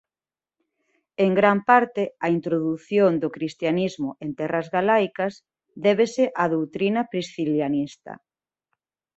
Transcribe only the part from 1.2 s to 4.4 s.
En gran parte a introdución do cristianismo en